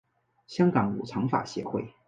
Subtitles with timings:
[0.47, 1.93] 香港五常法协会